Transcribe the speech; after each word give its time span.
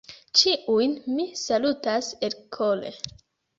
Ĉiujn 0.39 0.95
mi 1.17 1.27
salutas 1.43 2.11
elkore. 2.31 2.97